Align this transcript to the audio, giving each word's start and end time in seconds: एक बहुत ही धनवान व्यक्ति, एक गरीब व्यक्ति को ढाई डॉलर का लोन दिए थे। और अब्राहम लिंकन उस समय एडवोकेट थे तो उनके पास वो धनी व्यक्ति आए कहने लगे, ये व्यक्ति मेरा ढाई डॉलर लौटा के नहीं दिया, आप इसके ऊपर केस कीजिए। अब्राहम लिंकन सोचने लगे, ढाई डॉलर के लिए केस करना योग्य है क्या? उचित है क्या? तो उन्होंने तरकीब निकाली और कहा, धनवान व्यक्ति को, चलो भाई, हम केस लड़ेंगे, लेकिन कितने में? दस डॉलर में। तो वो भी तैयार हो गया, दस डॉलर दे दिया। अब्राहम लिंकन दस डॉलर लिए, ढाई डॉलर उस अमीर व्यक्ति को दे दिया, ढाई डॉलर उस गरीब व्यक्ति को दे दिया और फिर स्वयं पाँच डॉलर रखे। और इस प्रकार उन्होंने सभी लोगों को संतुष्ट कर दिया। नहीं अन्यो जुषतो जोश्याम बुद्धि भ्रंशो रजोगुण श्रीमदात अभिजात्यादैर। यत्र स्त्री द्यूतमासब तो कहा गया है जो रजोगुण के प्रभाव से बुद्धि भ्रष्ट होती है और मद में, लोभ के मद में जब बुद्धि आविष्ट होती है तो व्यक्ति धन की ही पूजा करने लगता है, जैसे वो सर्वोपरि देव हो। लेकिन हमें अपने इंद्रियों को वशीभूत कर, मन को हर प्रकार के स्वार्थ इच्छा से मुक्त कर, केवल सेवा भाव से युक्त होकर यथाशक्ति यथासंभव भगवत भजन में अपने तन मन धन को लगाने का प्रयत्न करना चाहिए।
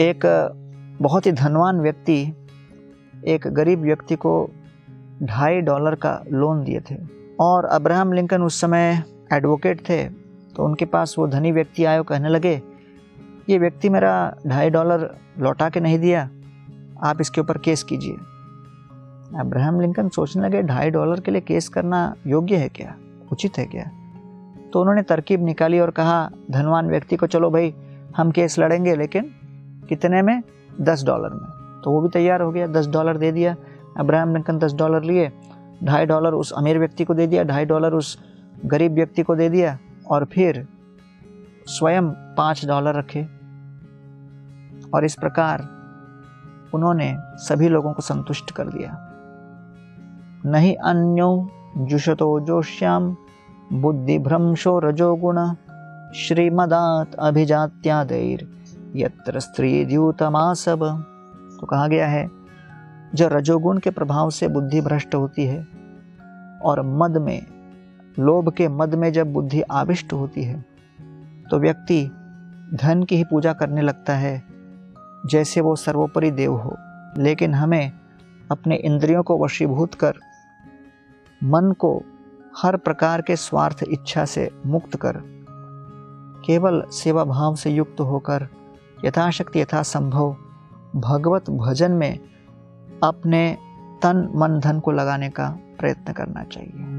एक 0.00 0.24
बहुत 1.00 1.26
ही 1.26 1.32
धनवान 1.32 1.80
व्यक्ति, 1.80 2.20
एक 3.24 3.46
गरीब 3.46 3.82
व्यक्ति 3.82 4.16
को 4.16 4.32
ढाई 5.22 5.60
डॉलर 5.60 5.94
का 5.94 6.20
लोन 6.30 6.62
दिए 6.64 6.80
थे। 6.80 6.96
और 7.40 7.64
अब्राहम 7.64 8.12
लिंकन 8.12 8.42
उस 8.42 8.60
समय 8.60 9.02
एडवोकेट 9.32 9.80
थे 9.80 10.04
तो 10.56 10.64
उनके 10.64 10.84
पास 10.84 11.14
वो 11.18 11.26
धनी 11.26 11.52
व्यक्ति 11.52 11.84
आए 11.84 12.02
कहने 12.02 12.28
लगे, 12.28 12.60
ये 13.48 13.58
व्यक्ति 13.58 13.88
मेरा 13.88 14.12
ढाई 14.46 14.70
डॉलर 14.70 15.08
लौटा 15.38 15.68
के 15.68 15.80
नहीं 15.80 15.98
दिया, 15.98 16.28
आप 17.04 17.20
इसके 17.20 17.40
ऊपर 17.40 17.58
केस 17.58 17.82
कीजिए। 17.82 18.16
अब्राहम 19.40 19.80
लिंकन 19.80 20.08
सोचने 20.08 20.42
लगे, 20.42 20.62
ढाई 20.62 20.90
डॉलर 20.90 21.20
के 21.20 21.30
लिए 21.30 21.40
केस 21.40 21.68
करना 21.68 22.14
योग्य 22.26 22.56
है 22.56 22.68
क्या? 22.68 22.94
उचित 23.32 23.58
है 23.58 23.64
क्या? 23.66 23.90
तो 24.72 24.80
उन्होंने 24.80 25.02
तरकीब 25.02 25.44
निकाली 25.44 25.80
और 25.80 25.90
कहा, 25.90 26.30
धनवान 26.50 26.88
व्यक्ति 26.88 27.16
को, 27.16 27.26
चलो 27.26 27.50
भाई, 27.50 27.74
हम 28.16 28.30
केस 28.30 28.58
लड़ेंगे, 28.58 28.96
लेकिन 28.96 29.30
कितने 29.88 30.22
में? 30.22 30.42
दस 30.80 31.04
डॉलर 31.04 31.30
में। 31.30 31.80
तो 31.84 31.90
वो 31.90 32.00
भी 32.00 32.08
तैयार 32.08 32.42
हो 32.42 32.52
गया, 32.52 32.66
दस 32.66 32.88
डॉलर 32.88 33.16
दे 33.16 33.32
दिया। 33.32 33.56
अब्राहम 33.98 34.32
लिंकन 34.32 34.58
दस 34.58 34.74
डॉलर 34.74 35.02
लिए, 35.02 35.32
ढाई 35.84 36.06
डॉलर 36.06 36.32
उस 36.32 36.52
अमीर 36.52 36.78
व्यक्ति 36.78 37.04
को 37.04 37.14
दे 37.14 37.26
दिया, 37.26 37.44
ढाई 37.44 37.64
डॉलर 37.64 37.92
उस 37.92 38.18
गरीब 38.64 38.92
व्यक्ति 38.92 39.22
को 39.22 39.36
दे 39.36 39.48
दिया 39.48 39.78
और 40.10 40.24
फिर 40.24 40.68
स्वयं 41.66 42.10
पाँच 42.10 42.66
डॉलर 42.66 42.94
रखे। 42.94 43.26
और 44.94 45.04
इस 45.04 45.14
प्रकार 45.14 45.68
उन्होंने 46.74 47.16
सभी 47.18 47.68
लोगों 47.68 47.92
को 47.92 48.02
संतुष्ट 48.02 48.50
कर 48.50 48.68
दिया। 48.68 49.12
नहीं 50.46 50.76
अन्यो 50.76 51.48
जुषतो 51.76 52.40
जोश्याम 52.40 53.16
बुद्धि 53.72 54.18
भ्रंशो 54.18 54.78
रजोगुण 54.78 55.54
श्रीमदात 56.14 57.14
अभिजात्यादैर। 57.14 58.55
यत्र 58.96 59.40
स्त्री 59.40 59.84
द्यूतमासब 59.84 60.84
तो 61.60 61.66
कहा 61.66 61.86
गया 61.88 62.06
है 62.06 62.28
जो 63.14 63.28
रजोगुण 63.28 63.78
के 63.78 63.90
प्रभाव 63.90 64.30
से 64.30 64.48
बुद्धि 64.48 64.80
भ्रष्ट 64.80 65.14
होती 65.14 65.44
है 65.46 65.60
और 66.64 66.82
मद 66.98 67.16
में, 67.16 67.46
लोभ 68.18 68.52
के 68.52 68.68
मद 68.68 68.94
में 68.94 69.12
जब 69.12 69.32
बुद्धि 69.32 69.60
आविष्ट 69.62 70.12
होती 70.12 70.44
है 70.44 70.64
तो 71.50 71.58
व्यक्ति 71.58 72.02
धन 72.74 73.02
की 73.02 73.16
ही 73.16 73.24
पूजा 73.24 73.52
करने 73.52 73.82
लगता 73.82 74.14
है, 74.14 74.42
जैसे 75.26 75.60
वो 75.60 75.76
सर्वोपरि 75.76 76.30
देव 76.30 76.54
हो। 76.54 76.76
लेकिन 77.18 77.54
हमें 77.54 77.92
अपने 78.50 78.76
इंद्रियों 78.76 79.22
को 79.22 79.38
वशीभूत 79.44 79.94
कर, 79.94 80.14
मन 81.44 81.72
को 81.72 82.02
हर 82.56 82.76
प्रकार 82.76 83.22
के 83.22 83.36
स्वार्थ 83.36 83.84
इच्छा 83.88 84.24
से 84.24 84.50
मुक्त 84.66 84.96
कर, 84.96 85.20
केवल 86.46 86.82
सेवा 86.92 87.24
भाव 87.24 87.54
से 87.54 87.70
युक्त 87.70 88.00
होकर 88.00 88.48
यथाशक्ति 89.04 89.60
यथासंभव 89.60 90.36
भगवत 90.96 91.50
भजन 91.50 91.92
में 91.92 92.18
अपने 93.02 93.58
तन 94.02 94.32
मन 94.34 94.60
धन 94.60 94.80
को 94.80 94.92
लगाने 94.92 95.30
का 95.30 95.58
प्रयत्न 95.78 96.12
करना 96.12 96.44
चाहिए। 96.44 96.95